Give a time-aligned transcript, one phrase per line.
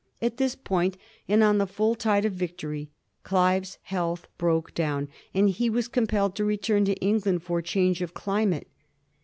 [0.19, 0.97] At this point,
[1.27, 2.89] and on the full tide of victory,
[3.23, 8.15] Clivers health broke down, and he was compelled to return to England for change of
[8.15, 8.67] climate.